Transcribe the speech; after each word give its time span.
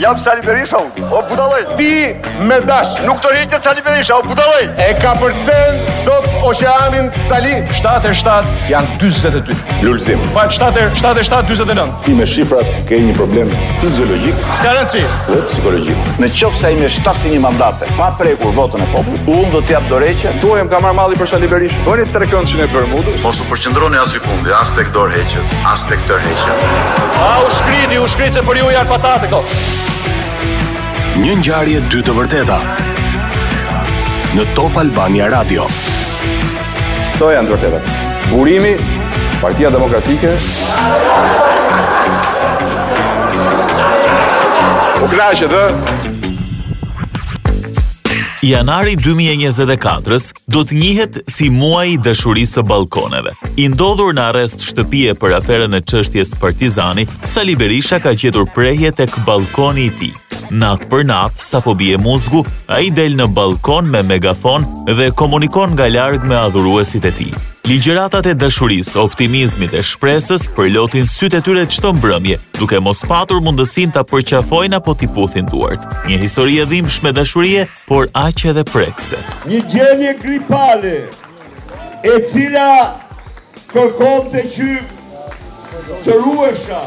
Jam 0.00 0.18
Sali 0.18 0.42
Berisha 0.46 0.78
o 1.12 1.22
budalej! 1.28 1.62
Ti 1.76 2.16
me 2.46 2.60
dash! 2.66 2.96
Nuk 3.06 3.20
të 3.22 3.34
rinjë 3.34 3.50
që 3.54 3.60
Sali 3.66 3.84
Berisha, 3.84 4.16
o 4.16 4.24
budalej! 4.24 4.70
E 4.80 4.88
ka 5.02 5.12
përcen 5.20 5.82
do 6.06 6.21
oqeanin 6.44 7.10
Sali 7.28 7.54
77 7.74 8.70
janë 8.70 8.88
42. 9.00 9.54
Lulzim. 9.84 10.20
Fal 10.34 10.50
77 10.50 11.26
49. 11.54 11.92
Ti 12.04 12.14
me 12.18 12.26
shifrat 12.28 12.66
ke 12.90 12.98
një 13.06 13.14
problem 13.16 13.50
fiziologjik. 13.82 14.38
S'ka 14.58 14.74
rëndsi. 14.76 15.04
Dhe 15.30 15.40
psikologjik. 15.48 16.10
Në 16.22 16.30
qoftë 16.34 16.62
se 16.62 16.70
ai 16.70 16.80
71 16.82 17.38
mandate 17.46 17.88
pa 17.98 18.10
prekur 18.18 18.52
votën 18.56 18.84
e 18.84 18.88
popullit, 18.92 19.26
unë 19.38 19.52
do 19.54 19.62
t'jap 19.70 19.86
dorëçe. 19.90 20.34
Tuajm 20.44 20.70
ka 20.72 20.82
marr 20.84 20.96
malli 20.98 21.18
për 21.20 21.32
Sali 21.32 21.48
Berish. 21.50 21.78
Bëni 21.86 22.08
tre 22.14 22.28
këndshin 22.32 22.64
e 22.64 22.68
Bermudës. 22.74 23.22
Mos 23.26 23.40
po 23.44 23.52
u 23.52 23.54
përqendroni 23.54 24.00
as 24.02 24.14
sekundë, 24.16 24.52
as 24.58 24.74
tek 24.76 24.90
dorë 24.94 25.16
heqët, 25.18 25.54
as 25.72 25.86
tek 25.88 26.02
tër 26.10 26.22
heqët. 26.26 26.66
A 27.22 27.32
u 27.46 27.50
shkriti, 27.58 28.00
u 28.02 28.08
se 28.08 28.42
për 28.46 28.62
ju 28.62 28.70
janë 28.78 28.90
patate 28.90 29.30
kot. 29.30 29.56
Një 31.22 31.34
ngjarje 31.42 31.80
dy 31.92 32.00
të 32.02 32.14
vërteta 32.16 32.58
në 34.32 34.46
Top 34.56 34.78
Albania 34.80 35.28
Radio 35.28 35.66
këto 37.22 37.30
janë 37.30 37.54
të 37.54 37.68
Burimi, 38.32 38.70
partia 39.38 39.68
demokratike... 39.70 40.32
U 45.02 45.10
kënashe 45.12 45.46
Janari 48.42 48.96
2024-ës 48.98 50.26
do 50.50 50.64
të 50.66 50.74
njihet 50.80 51.20
si 51.30 51.46
muaj 51.54 51.84
i 51.92 51.98
dashurisë 52.08 52.58
së 52.58 52.64
ballkoneve. 52.66 53.36
I 53.54 53.68
ndodhur 53.70 54.16
në 54.18 54.24
arrest 54.32 54.66
shtëpi 54.66 55.04
e 55.12 55.14
për 55.14 55.36
aferën 55.38 55.78
e 55.78 55.78
çështjes 55.84 56.34
Partizani, 56.42 57.06
Sali 57.22 57.54
Berisha 57.54 58.02
ka 58.02 58.16
gjetur 58.18 58.50
prehje 58.54 58.90
tek 59.04 59.14
ballkoni 59.30 59.86
i 59.86 59.94
tij. 60.00 60.18
Natë 60.52 60.84
për 60.90 61.06
natë, 61.08 61.40
sa 61.40 61.62
po 61.64 61.72
bie 61.76 61.94
muzgu, 61.96 62.42
a 62.68 62.82
i 62.84 62.90
del 62.92 63.14
në 63.16 63.24
balkon 63.32 63.86
me 63.88 64.02
megafon 64.04 64.66
dhe 64.84 65.06
komunikon 65.16 65.72
nga 65.78 65.86
largë 65.88 66.28
me 66.28 66.36
adhuruesit 66.36 67.06
e 67.08 67.12
ti. 67.16 67.30
Ligjeratat 67.64 68.26
e 68.26 68.34
dashuris, 68.36 68.90
optimizmit 68.98 69.72
e 69.72 69.80
shpresës 69.86 70.44
për 70.52 70.68
lotin 70.74 71.06
sytë 71.08 71.38
e 71.40 71.44
tyre 71.46 71.62
të 71.72 71.92
mbrëmje, 71.96 72.36
duke 72.58 72.80
mos 72.84 73.00
patur 73.08 73.40
mundësin 73.40 73.94
të 73.94 74.02
përqafojnë 74.12 74.76
apo 74.76 74.92
t'i 74.94 75.08
puthin 75.08 75.46
duart. 75.48 75.86
Një 76.10 76.18
historie 76.26 76.66
dhimsh 76.68 77.00
me 77.02 77.12
dashurie, 77.16 77.64
por 77.88 78.10
aqe 78.12 78.52
dhe 78.52 78.66
prekse. 78.68 79.22
Një 79.48 79.60
gjenje 79.72 80.12
gripale, 80.20 80.94
e 82.04 82.18
cila 82.28 82.98
kërkon 83.72 84.28
të 84.34 84.44
qyë 84.58 85.96
të 86.04 86.20
ruesha 86.26 86.84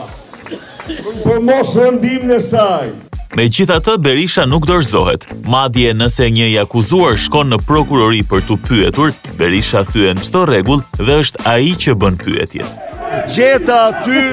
për 1.26 1.42
mos 1.50 1.74
rëndim 1.80 2.30
në 2.30 2.42
sajnë. 2.52 3.05
Me 3.36 3.48
gjitha 3.52 3.82
të, 3.84 3.98
Berisha 4.00 4.46
nuk 4.48 4.64
dërzohet. 4.70 5.26
Madje 5.52 5.90
nëse 6.00 6.30
një 6.32 6.46
i 6.54 6.54
akuzuar 6.62 7.18
shkon 7.20 7.50
në 7.52 7.58
prokurori 7.68 8.22
për 8.32 8.46
të 8.48 8.56
pyetur, 8.68 9.12
Berisha 9.40 9.82
thyen 9.90 10.22
qëto 10.24 10.46
regull 10.48 10.80
dhe 11.02 11.18
është 11.24 11.44
aji 11.54 11.74
që 11.86 11.96
bën 12.04 12.16
pyetjet. 12.22 12.78
Gjeta 13.36 13.80
aty 13.90 14.24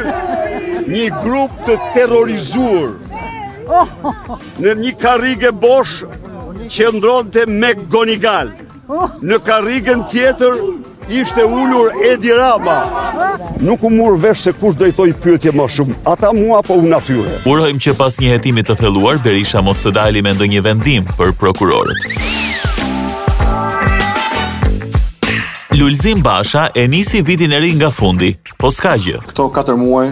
një 0.94 1.08
grup 1.24 1.56
të 1.66 1.78
terrorizuar 1.96 2.92
në 4.62 4.76
një 4.84 4.94
karrige 5.02 5.50
bosh 5.66 6.04
që 6.70 6.94
ndronte 7.00 7.46
me 7.58 7.74
Gonigal. 7.96 8.54
Në 9.22 9.42
karigën 9.48 10.06
tjetër 10.14 10.58
ishte 11.10 11.44
ullur 11.44 11.90
Edi 12.12 12.30
Rama. 12.30 12.84
Nuk 13.60 13.82
u 13.84 13.90
murë 13.90 14.20
vesh 14.22 14.42
se 14.46 14.52
kush 14.52 14.76
drejtoj 14.78 15.10
pyetje 15.22 15.50
më 15.54 15.66
shumë, 15.76 15.96
ata 16.06 16.30
mua 16.36 16.62
po 16.66 16.76
u 16.78 16.86
natyre. 16.88 17.38
Urojmë 17.48 17.82
që 17.82 17.94
pas 17.98 18.18
një 18.22 18.34
jetimit 18.36 18.68
të 18.70 18.76
theluar, 18.82 19.18
Berisha 19.24 19.62
mos 19.62 19.82
të 19.82 19.92
dali 19.98 20.22
me 20.22 20.34
ndë 20.36 20.48
një 20.56 20.62
vendim 20.64 21.06
për 21.18 21.32
prokurorët. 21.38 22.08
Lulzim 25.72 26.20
Basha 26.22 26.66
e 26.76 26.84
nisi 26.88 27.22
vitin 27.24 27.52
e 27.52 27.58
ri 27.58 27.72
nga 27.74 27.88
fundi, 27.90 28.34
po 28.60 28.70
s'ka 28.70 28.94
gjë. 29.00 29.22
Këto 29.30 29.48
4 29.50 29.76
muaj 29.80 30.10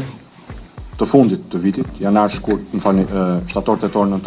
të 1.00 1.06
fundit 1.08 1.42
të 1.52 1.60
vitit, 1.62 1.88
janë 2.00 2.22
arshkur, 2.26 2.58
më 2.72 2.80
fani, 2.80 3.04
shtatorët 3.48 3.86
e 3.88 3.90
torë 3.94 4.10
në 4.12 4.22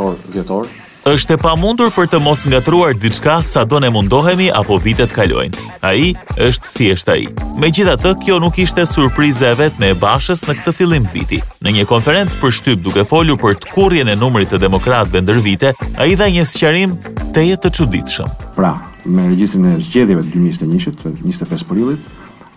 është 1.03 1.36
e 1.36 1.38
pamundur 1.44 1.90
për 1.91 2.06
të 2.14 2.19
mos 2.24 2.46
ngatruar 2.47 2.94
diçka 2.96 3.41
sa 3.44 3.66
do 3.68 3.80
ne 3.84 3.90
mundohemi 3.91 4.46
apo 4.56 4.78
vitet 4.86 5.12
kalojnë. 5.12 5.59
A 5.84 5.90
i 6.00 6.06
është 6.40 6.69
thjesht 6.78 7.09
a 7.12 7.18
i. 7.19 7.25
Me 7.59 7.68
gjitha 7.75 7.97
të, 8.00 8.14
kjo 8.24 8.38
nuk 8.40 8.59
ishte 8.64 8.86
surprize 8.88 9.44
e 9.50 9.58
vetë 9.59 9.81
me 9.84 9.90
bashës 10.00 10.46
në 10.47 10.56
këtë 10.62 10.74
fillim 10.78 11.08
viti. 11.13 11.42
Në 11.59 11.74
një 11.78 11.84
konferencë 11.90 12.40
për 12.40 12.56
shtyp 12.59 12.86
duke 12.86 13.03
folur 13.09 13.36
për 13.42 13.58
të 13.59 13.74
kurje 13.75 14.06
e 14.13 14.16
numrit 14.16 14.53
të 14.53 14.62
demokratëve 14.63 15.24
ndër 15.25 15.42
vite, 15.44 15.74
a 16.00 16.08
i 16.08 16.16
dha 16.16 16.30
një 16.38 16.47
sëqarim 16.53 16.96
të 17.36 17.44
jetë 17.50 17.68
të 17.68 17.74
quditëshëm. 17.84 18.31
Pra, 18.56 18.72
me 19.03 19.28
regjistrin 19.28 19.68
e 19.74 19.81
zgjedhjeve 19.84 20.24
të 20.24 20.31
2021-shit, 20.38 21.03
25 21.19 21.68
përillit, 21.68 22.08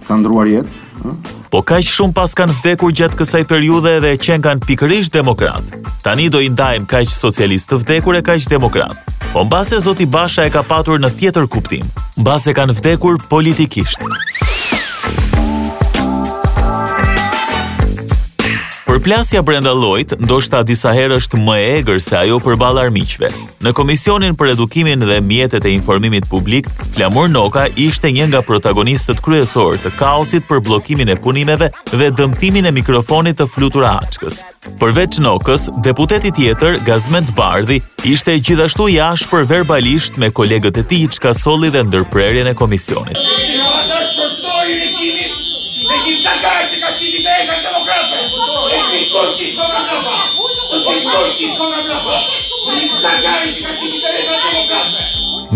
kanë 0.06 0.22
ndruar 0.24 0.50
jetë. 0.52 1.14
Po 1.52 1.60
kaq 1.64 1.86
shumë 1.88 2.14
pas 2.16 2.32
kanë 2.36 2.54
vdekur 2.60 2.92
gjatë 2.98 3.18
kësaj 3.20 3.42
periudhe 3.50 3.96
dhe 4.02 4.12
që 4.20 4.38
kanë 4.44 4.66
pikërisht 4.66 5.14
demokrat. 5.14 5.70
Tani 6.04 6.28
do 6.32 6.40
i 6.44 6.50
ndajm 6.52 6.88
kaq 6.90 7.08
socialistë 7.10 7.74
të 7.78 7.82
vdekur 7.84 8.20
e 8.20 8.24
kaq 8.26 8.48
demokrat. 8.52 8.96
Po 9.32 9.44
mbase 9.46 9.80
Zoti 9.84 10.06
Basha 10.06 10.44
e 10.46 10.50
ka 10.52 10.62
patur 10.62 11.00
në 11.00 11.14
tjetër 11.20 11.46
kuptim. 11.48 11.86
Mbase 12.20 12.54
kanë 12.56 12.76
vdekur 12.78 13.20
politikisht. 13.30 14.02
Plasja 19.06 19.38
brenda 19.42 19.70
llojit 19.70 20.16
ndoshta 20.18 20.64
disa 20.66 20.90
herë 20.90 21.20
është 21.20 21.38
më 21.38 21.54
e 21.60 21.66
egër 21.76 22.00
se 22.02 22.16
ajo 22.18 22.40
përballë 22.42 22.80
armiqve. 22.88 23.28
Në 23.62 23.70
Komisionin 23.78 24.34
për 24.34 24.48
Edukimin 24.56 25.04
dhe 25.06 25.20
Mjetet 25.22 25.62
e 25.62 25.74
Informimit 25.76 26.26
Publik, 26.26 26.66
Flamur 26.96 27.28
Noka 27.30 27.68
ishte 27.78 28.10
një 28.10 28.26
nga 28.32 28.40
protagonistët 28.42 29.22
kryesor 29.22 29.78
të 29.84 29.92
kaosit 30.00 30.48
për 30.50 30.58
bllokimin 30.66 31.12
e 31.14 31.16
punimeve 31.22 31.68
dhe 31.92 32.10
dëmtimin 32.18 32.66
e 32.66 32.74
mikrofonit 32.80 33.38
të 33.38 33.46
flutura 33.54 33.92
Açkës. 34.02 34.40
Përveç 34.82 35.20
Nokës, 35.22 35.68
deputeti 35.86 36.34
tjetër, 36.40 36.80
Gazment 36.82 37.30
Bardhi, 37.38 37.78
ishte 38.10 38.34
gjithashtu 38.42 38.90
i 38.90 38.98
ashpër 39.06 39.46
verbalisht 39.52 40.18
me 40.18 40.32
kolegët 40.34 40.82
e 40.82 40.82
tij 40.82 41.06
çka 41.14 41.30
solli 41.44 41.70
dhe 41.70 41.86
ndërprerjen 41.86 42.50
e 42.50 42.58
komisionit. 42.58 43.22
Ne 45.86 45.96
kisha 46.02 46.34
kaçi 46.42 46.82
ka 46.82 46.90
si 46.98 47.14
di 47.14 47.22
bëj 47.22 47.46
sa 47.46 47.60
demokratë. 47.62 48.65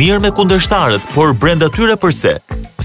Mirë 0.00 0.21
me 0.25 0.31
kundërshtarët, 0.32 1.04
por 1.12 1.34
brenda 1.43 1.69
tyre 1.75 1.97
përse? 2.00 2.32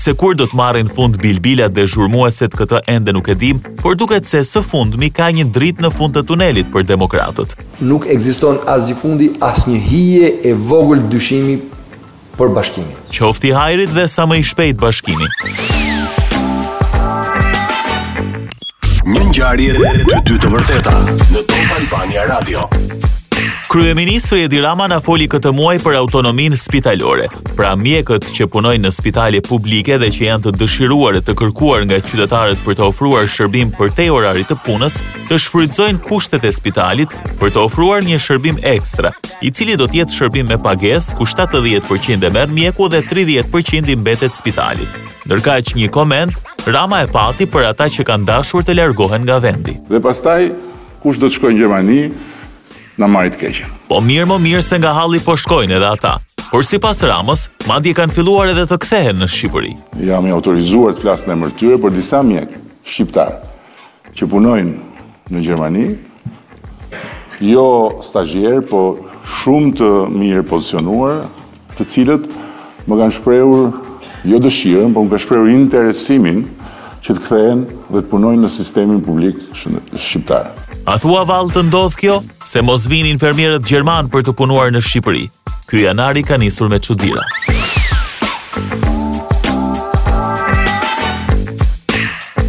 Se 0.03 0.13
kur 0.19 0.35
do 0.35 0.47
të 0.51 0.59
marrin 0.59 0.89
fund 0.91 1.15
bilbilat 1.23 1.71
dhe 1.77 1.85
zhurmueset 1.87 2.57
këtë 2.59 2.81
ende 2.91 3.15
nuk 3.15 3.29
e 3.31 3.37
dim, 3.39 3.61
por 3.79 3.95
duket 3.95 4.27
se 4.27 4.43
së 4.43 4.63
mi 5.03 5.09
ka 5.09 5.31
një 5.31 5.45
dritë 5.55 5.85
në 5.87 5.93
fund 5.95 6.17
të 6.19 6.25
tunelit 6.27 6.67
për 6.73 6.83
demokratët. 6.91 7.55
Nuk 7.79 8.07
ekziston 8.11 8.59
asgjë 8.75 8.99
fundi, 9.01 9.29
një 9.71 9.79
hije 9.89 10.27
e 10.43 10.53
vogël 10.53 11.07
dyshimi 11.11 11.59
për 12.37 12.51
bashkimin. 12.57 12.95
Qofti 13.15 13.55
hajrit 13.55 13.91
dhe 13.95 14.07
sa 14.07 14.27
më 14.27 14.41
i 14.41 14.43
shpejt 14.43 14.75
Bashkimi. 14.77 15.83
ngjarje 19.35 19.73
të 20.09 20.19
dy 20.31 20.37
të 20.43 20.51
vërteta 20.53 20.93
në 21.11 21.43
Top 21.51 21.75
Albania 21.81 22.23
Radio. 22.31 22.63
Kryeministri 23.75 24.41
Edi 24.47 24.61
Rama 24.63 24.85
na 24.87 25.01
foli 25.03 25.25
këtë 25.27 25.49
muaj 25.51 25.81
për 25.83 25.97
autonomin 25.99 26.53
spitalore. 26.55 27.25
Pra 27.57 27.73
mjekët 27.75 28.29
që 28.37 28.45
punojnë 28.53 28.85
në 28.87 28.89
spitale 28.95 29.41
publike 29.43 29.97
dhe 29.99 30.07
që 30.15 30.21
janë 30.29 30.45
të 30.45 30.51
dëshiruar 30.61 31.17
të 31.19 31.33
kërkuar 31.41 31.81
nga 31.89 31.97
qytetarët 32.07 32.61
për 32.63 32.77
të 32.79 32.85
ofruar 32.85 33.25
shërbim 33.33 33.73
për 33.75 33.89
te 33.97 34.05
orarit 34.15 34.47
të 34.47 34.55
punës, 34.63 35.01
të 35.27 35.39
shfrytëzojnë 35.43 35.99
kushtet 36.07 36.47
e 36.47 36.51
spitalit 36.55 37.15
për 37.41 37.51
të 37.51 37.65
ofruar 37.67 38.07
një 38.07 38.19
shërbim 38.25 38.61
ekstra, 38.71 39.11
i 39.43 39.51
cili 39.51 39.75
do 39.75 39.89
të 39.91 39.99
jetë 40.05 40.17
shërbim 40.21 40.47
me 40.47 40.55
pagesë 40.69 41.17
ku 41.19 41.27
70% 41.27 42.29
e 42.29 42.29
merr 42.37 42.47
mjeku 42.55 42.87
dhe 42.95 43.01
30% 43.11 43.91
i 43.91 43.97
mbetet 43.99 44.31
spitalit. 44.39 45.01
Ndërkaq 45.27 45.73
një 45.75 45.89
koment 45.91 46.39
Rama 46.65 47.01
e 47.03 47.11
pati 47.11 47.43
për 47.51 47.67
ata 47.73 47.89
që 47.91 48.07
kanë 48.07 48.23
dashur 48.31 48.63
të 48.63 48.77
largohen 48.79 49.27
nga 49.27 49.41
vendi. 49.43 49.75
Dhe 49.91 49.99
pastaj 49.99 50.39
kush 51.03 51.19
do 51.19 51.27
të 51.27 51.35
shkojë 51.41 51.57
në 51.59 51.63
Gjermani, 51.63 52.01
na 52.97 53.07
marri 53.11 53.31
të 53.33 53.41
keqen. 53.41 53.73
Po 53.89 53.99
mirë 54.03 54.25
më 54.29 54.37
mirë 54.45 54.63
se 54.65 54.77
nga 54.79 54.93
halli 54.95 55.19
po 55.23 55.35
shkojnë 55.39 55.77
edhe 55.77 55.89
ata. 55.95 56.13
Por 56.51 56.63
si 56.67 56.77
pas 56.79 56.99
Ramës, 57.07 57.47
madje 57.67 57.93
kanë 57.97 58.15
filluar 58.15 58.51
edhe 58.53 58.65
të 58.69 58.77
kthehen 58.83 59.17
në 59.23 59.27
Shqipëri. 59.31 59.73
Jam 60.07 60.27
i 60.29 60.35
autorizuar 60.35 60.95
të 60.95 61.03
flasë 61.03 61.29
në 61.31 61.37
mërtyre 61.41 61.79
për 61.83 61.95
disa 61.97 62.21
mjek 62.25 62.53
shqiptar 62.85 63.33
që 64.15 64.27
punojnë 64.31 64.75
në 65.33 65.41
Gjermani, 65.43 65.87
jo 67.43 67.65
stagjer, 68.05 68.61
po 68.69 68.81
shumë 69.41 69.73
të 69.81 69.89
mirë 70.15 70.45
pozicionuar, 70.47 71.25
të 71.75 71.89
cilët 71.91 72.29
më 72.85 72.99
kanë 73.01 73.17
shprehur 73.17 73.73
jo 74.29 74.39
dëshirën, 74.45 74.93
por 74.95 75.03
më 75.07 75.11
kanë 75.15 75.23
shprehur 75.25 75.49
interesimin 75.51 76.45
që 77.03 77.17
të 77.17 77.25
kthehen 77.25 77.65
dhe 77.91 77.99
të 78.05 78.09
punojnë 78.13 78.45
në 78.45 78.53
sistemin 78.53 79.01
publik 79.05 79.41
shqiptar. 79.57 80.53
A 80.85 80.99
thua 81.01 81.23
valë 81.25 81.49
të 81.49 81.61
ndodh 81.65 81.95
kjo? 81.97 82.19
Se 82.45 82.61
mos 82.61 82.83
vinë 82.91 83.09
infermierët 83.15 83.65
Gjerman 83.65 84.11
për 84.13 84.21
të 84.27 84.35
punuar 84.37 84.69
në 84.73 84.83
Shqipëri. 84.85 85.23
Ky 85.65 85.81
janari 85.81 86.21
ka 86.21 86.37
njësur 86.37 86.69
me 86.69 86.77
qudira. 86.85 87.25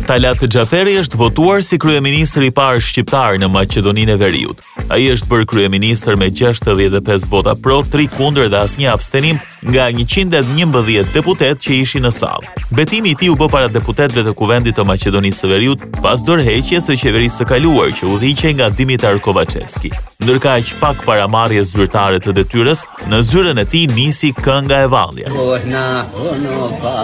Talat 0.06 0.44
Gjaferi 0.52 0.98
është 1.00 1.18
votuar 1.22 1.64
si 1.66 1.80
kryeministri 1.80 2.52
parë 2.54 2.84
shqiptar 2.90 3.40
në 3.40 3.48
Macedoninë 3.56 4.14
e 4.14 4.20
Veriut. 4.20 4.60
A 4.86 5.00
i 5.02 5.08
është 5.10 5.26
bërë 5.30 5.46
kryeministër 5.50 6.14
me 6.20 6.28
65 6.30 7.24
vota 7.30 7.56
pro, 7.58 7.80
3 7.90 8.06
kunder 8.14 8.46
dhe 8.52 8.60
asnjë 8.62 8.92
abstenim 8.92 9.38
nga 9.66 9.88
111 9.90 11.10
deputet 11.14 11.58
që 11.64 11.72
ishi 11.82 12.00
në 12.04 12.12
salë. 12.14 12.52
Betimi 12.76 13.14
i 13.14 13.16
ti 13.18 13.28
u 13.30 13.34
bë 13.38 13.48
para 13.50 13.70
deputetve 13.72 14.22
të 14.28 14.34
kuvendit 14.38 14.78
të 14.78 14.86
Macedonisë 14.86 15.42
së 15.42 15.50
Veriut 15.50 15.82
pas 16.04 16.22
dërheqje 16.28 16.78
së 16.84 16.96
qeverisë 17.02 17.42
së 17.42 17.48
kaluar 17.50 17.90
që 17.98 18.06
u 18.14 18.18
dhiqe 18.22 18.52
nga 18.60 18.68
Dimitar 18.70 19.18
Kovacevski. 19.22 19.90
Ndërka 20.22 20.54
që 20.68 20.78
pak 20.82 21.02
para 21.06 21.26
marje 21.30 21.64
zyrtare 21.66 22.22
të 22.22 22.36
detyres, 22.38 22.86
në 23.10 23.22
zyrën 23.26 23.62
e 23.62 23.66
ti 23.72 23.86
nisi 23.90 24.30
kënga 24.38 24.84
e 24.86 24.92
valja. 24.94 25.34
Po, 25.34 25.50
na, 25.66 25.88
po, 26.14 26.28
no, 26.44 26.70
po, 26.82 26.94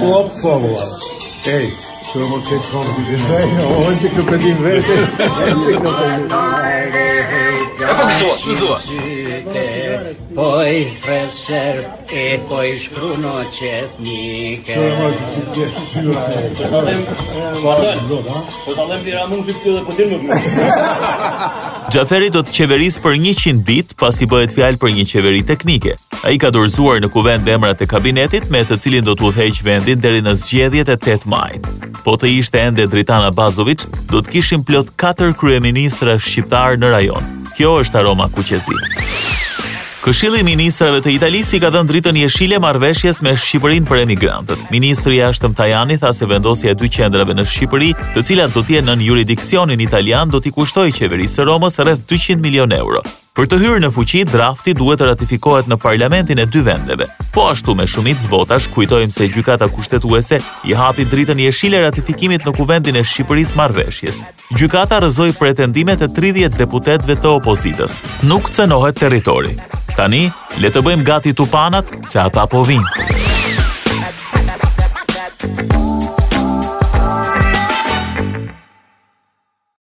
po, 0.00 0.16
po, 0.40 0.56
po, 0.64 1.84
Shumë 2.08 2.24
më 2.28 2.36
këtë 2.46 2.66
të 2.68 3.00
gjithë 3.06 3.34
Ej, 3.36 3.46
o, 3.64 3.66
e 3.84 3.86
që 4.02 4.08
këtë 4.14 4.28
të 4.28 4.36
tim 4.44 4.58
vete 4.64 4.94
E 4.94 4.96
që 4.96 4.96
këtë 5.28 5.44
të 5.44 5.44
tim 5.64 5.78
vete 5.84 6.06
E 7.78 7.80
po 7.80 7.84
kësua, 8.08 8.34
nëzua 8.48 8.78
Po 10.38 10.46
i 10.64 10.66
freser 11.02 11.76
E 12.08 12.10
po 12.48 12.58
i 12.64 12.66
shkru 12.80 13.10
në 13.20 13.32
qëtë 13.58 13.94
të 13.98 14.04
Po 17.60 17.70
të 17.76 17.82
të 19.52 19.56
të 20.00 20.18
Gjaferi 21.92 22.28
do 22.32 22.40
të 22.44 22.50
qeverisë 22.58 23.02
për 23.06 23.14
100 23.24 23.58
dit 23.68 23.88
pas 24.00 24.16
i 24.24 24.28
bëhet 24.32 24.52
fjalë 24.56 24.80
për 24.82 24.90
një 24.98 25.04
qeveri 25.08 25.40
teknike. 25.48 25.92
A 26.22 26.30
i 26.34 26.38
ka 26.40 26.50
dorëzuar 26.50 26.98
në 27.02 27.08
kuvend 27.14 27.44
dhe 27.46 27.52
emrat 27.54 27.82
e 27.82 27.86
kabinetit 27.86 28.48
me 28.50 28.64
të 28.66 28.78
cilin 28.82 29.06
do 29.06 29.12
të 29.14 29.28
uthejq 29.30 29.60
vendin 29.64 30.00
deri 30.02 30.18
në 30.24 30.32
zgjedhjet 30.40 30.90
e 30.94 30.98
8 31.14 31.28
majt. 31.30 31.68
Po 32.02 32.16
të 32.18 32.30
ishte 32.40 32.58
ende 32.62 32.86
Dritana 32.90 33.30
Bazovic, 33.30 33.84
do 34.10 34.18
të 34.20 34.34
kishim 34.36 34.64
plot 34.66 34.90
4 34.98 35.36
kryeministra 35.38 36.16
shqiptar 36.18 36.78
në 36.82 36.90
rajon. 36.96 37.28
Kjo 37.54 37.76
është 37.84 38.00
aroma 38.02 38.26
kuqezi. 38.34 38.74
Këshilli 40.02 40.40
i 40.40 40.46
ministrave 40.46 41.02
të 41.04 41.10
Italisë 41.18 41.58
ka 41.60 41.70
dhënë 41.74 41.90
dritën 41.90 42.16
jeshile 42.22 42.58
marrëveshjes 42.62 43.18
me 43.26 43.34
Shqipërinë 43.36 43.88
për 43.90 44.02
emigrantët. 44.06 44.62
Ministri 44.72 45.18
i 45.18 45.18
Jashtëm 45.20 45.54
Tajani 45.58 45.98
tha 46.00 46.12
se 46.16 46.26
vendosja 46.30 46.72
e 46.72 46.78
dy 46.78 46.88
qendrave 46.96 47.34
në 47.36 47.44
Shqipëri, 47.50 47.92
të 48.14 48.24
cilat 48.30 48.54
do 48.56 48.62
të 48.64 48.78
jenë 48.78 48.88
nën 48.94 49.06
juridiksionin 49.10 49.82
italian, 49.84 50.30
do 50.32 50.40
t'i 50.40 50.54
kushtojë 50.54 50.94
qeverisë 51.00 51.40
së 51.42 51.48
Romës 51.50 51.82
rreth 51.84 52.06
200 52.14 52.38
milion 52.40 52.72
euro. 52.72 53.02
Për 53.38 53.46
të 53.46 53.56
hyrë 53.62 53.82
në 53.84 53.88
fuqi, 53.94 54.24
drafti 54.26 54.72
duhet 54.74 54.98
të 54.98 55.06
ratifikohet 55.12 55.68
në 55.70 55.76
parlamentin 55.84 56.40
e 56.42 56.46
dy 56.50 56.58
vendeve. 56.66 57.06
Po 57.36 57.44
ashtu 57.52 57.70
me 57.78 57.84
shumicë 57.86 58.26
votash, 58.32 58.66
kujtojmë 58.74 59.14
se 59.14 59.28
gjykata 59.30 59.68
kushtetuese 59.70 60.40
i 60.66 60.74
hapi 60.74 61.06
dritën 61.06 61.38
jeshile 61.44 61.84
ratifikimit 61.84 62.42
në 62.48 62.54
kuvendin 62.58 62.98
e 62.98 63.04
Shqipërisë 63.06 63.58
marrëveshjes. 63.60 64.18
Gjykata 64.58 64.98
rrëzoi 65.04 65.36
pretendimet 65.38 66.02
e 66.02 66.10
30 66.18 66.58
deputetëve 66.58 67.14
të 67.22 67.36
opozitës. 67.38 68.00
Nuk 68.26 68.50
cënohet 68.50 68.98
territori. 69.04 69.54
Tani, 69.94 70.24
le 70.58 70.74
të 70.74 70.82
bëjmë 70.88 71.06
gati 71.06 71.34
tupanat 71.38 71.94
se 72.10 72.18
ata 72.26 72.48
po 72.50 72.66
vijnë. 72.66 73.17